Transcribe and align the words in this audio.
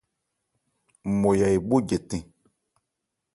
Nmɔya 1.11 1.47
èbhó 1.55 1.77
jɛtɛn. 1.87 2.23